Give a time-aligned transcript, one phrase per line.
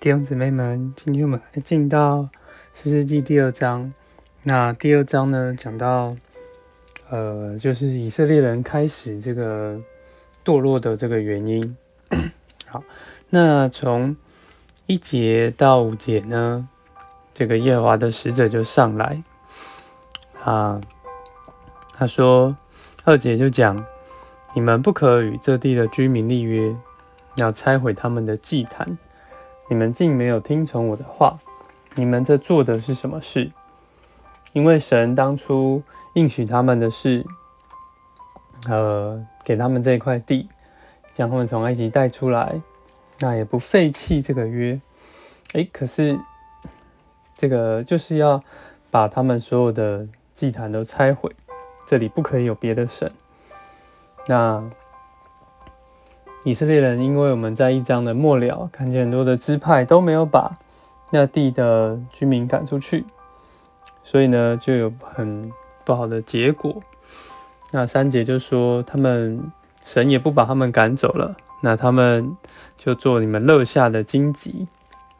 [0.00, 2.28] 弟兄姊妹们，今天我们来进到
[2.72, 3.92] 四世纪第二章。
[4.44, 6.14] 那第二章呢，讲到
[7.10, 9.76] 呃，就是以色列人开始这个
[10.44, 11.76] 堕落的这个原因。
[12.68, 12.84] 好，
[13.30, 14.16] 那从
[14.86, 16.68] 一节到五节呢，
[17.34, 19.20] 这个耶和华的使者就上来
[20.44, 20.80] 啊，
[21.92, 22.56] 他说
[23.02, 23.84] 二节就讲，
[24.54, 26.72] 你们不可与这地的居民立约，
[27.38, 28.96] 要拆毁他们的祭坛。
[29.68, 31.38] 你们竟没有听从我的话，
[31.94, 33.50] 你们这做的是什么事？
[34.54, 35.82] 因为神当初
[36.14, 37.24] 应许他们的是，
[38.68, 40.48] 呃，给他们这一块地，
[41.12, 42.60] 将他们从埃及带出来，
[43.20, 44.80] 那也不废弃这个约。
[45.52, 46.18] 诶，可是
[47.34, 48.42] 这个就是要
[48.90, 51.30] 把他们所有的祭坛都拆毁，
[51.86, 53.10] 这里不可以有别的神。
[54.26, 54.68] 那。
[56.48, 60.56] 以色列人，因为我们在一章的末了看见很多的支派都没有把
[61.10, 63.04] 那地的居民赶出去，
[64.02, 65.52] 所以呢就有很
[65.84, 66.82] 不好的结果。
[67.70, 69.52] 那三节就说他们
[69.84, 72.34] 神也不把他们赶走了，那他们
[72.78, 74.66] 就做你们乐下的荆棘，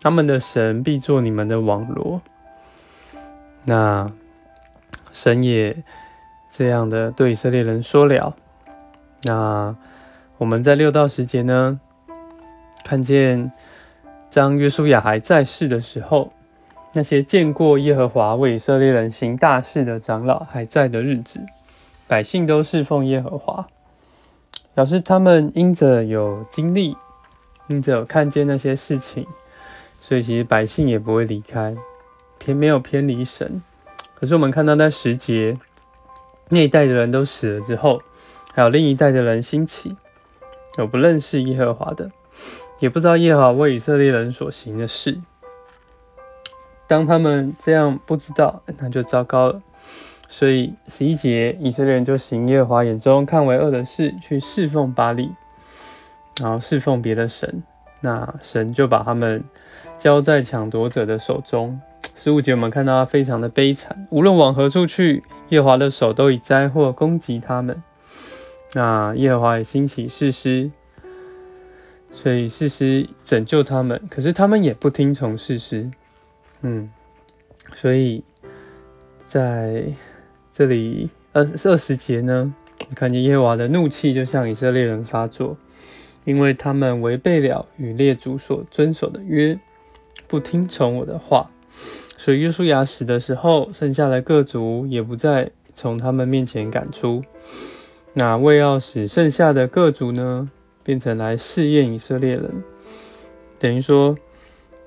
[0.00, 2.22] 他们的神必做你们的网罗。
[3.64, 4.08] 那
[5.12, 5.82] 神也
[6.48, 8.32] 这样的对以色列人说了，
[9.24, 9.74] 那。
[10.38, 11.80] 我们在六到十节呢，
[12.84, 13.50] 看见
[14.30, 16.30] 当约书亚还在世的时候，
[16.92, 21.40] 那些见过耶和华为以色列人行大事的长老还在的日子，
[22.06, 23.66] 百姓都侍奉耶和华，
[24.74, 26.94] 表示他们因着有经历，
[27.68, 29.26] 因着有看见那些事情，
[30.02, 31.74] 所以其实百姓也不会离开，
[32.36, 33.62] 偏没有偏离神。
[34.14, 35.56] 可是我们看到在十节
[36.50, 38.02] 那一代的人都死了之后，
[38.54, 39.96] 还有另一代的人兴起。
[40.78, 42.10] 有不认识耶和华的，
[42.80, 45.18] 也不知道耶和华为以色列人所行的事。
[46.86, 49.60] 当他们这样不知道，那就糟糕了。
[50.28, 55.30] 所以十一节，以色列人就行耶和华眼中看为恶的事，去侍奉巴利，
[56.40, 57.62] 然后侍奉别的神。
[58.00, 59.42] 那神就把他们
[59.98, 61.80] 交在抢夺者的手中。
[62.14, 67.82] 十五节我们看到他非常的悲惨，无论往何处去，耶和华的手都以灾祸攻击他们。
[68.74, 70.70] 那耶和华也兴起士师，
[72.12, 75.90] 所以士师拯救他们，可是他们也不听从士师，
[76.60, 76.90] 嗯，
[77.74, 78.22] 所以
[79.18, 79.84] 在
[80.52, 82.54] 这里二二十节呢，
[82.94, 85.56] 看见耶和华的怒气就向以色列人发作，
[86.24, 89.58] 因为他们违背了与列祖所遵守的约，
[90.26, 91.50] 不听从我的话，
[92.18, 97.22] 所以约书亚死的时候，剩下的各族也不再从他们面前赶出。
[98.18, 100.50] 那为要使剩下的各族呢，
[100.82, 102.64] 变成来试验以色列人，
[103.58, 104.16] 等于说，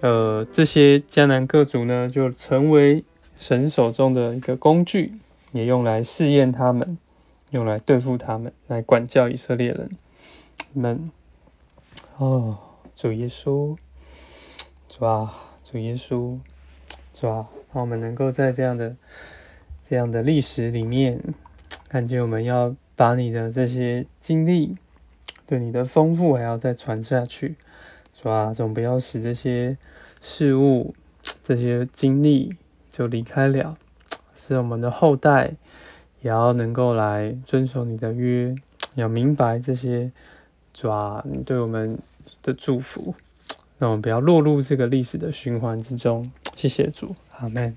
[0.00, 3.04] 呃，这些迦南各族呢，就成为
[3.36, 5.12] 神手中的一个工具，
[5.52, 6.96] 也用来试验他们，
[7.50, 9.90] 用来对付他们，来管教以色列人
[10.72, 11.10] 们。
[12.16, 12.56] 哦，
[12.96, 13.76] 主耶稣，
[14.88, 16.38] 主啊，主耶稣，
[17.12, 18.96] 主啊，让我们能够在这样的
[19.86, 21.22] 这样的历史里面，
[21.90, 22.74] 看见我们要。
[23.00, 24.76] 把你的这些经历，
[25.46, 27.56] 对你的丰富还要再传下去，
[28.12, 28.52] 是吧？
[28.52, 29.78] 总不要使这些
[30.20, 30.94] 事物、
[31.42, 32.54] 这些经历
[32.90, 33.78] 就离开了，
[34.46, 35.52] 使我们的后代
[36.20, 38.54] 也要能够来遵守你的约，
[38.96, 40.12] 要明白这些，
[40.74, 41.24] 是吧？
[41.26, 41.98] 你对我们
[42.42, 43.14] 的祝福，
[43.78, 46.30] 让我们不要落入这个历史的循环之中。
[46.54, 47.74] 谢谢主，阿门。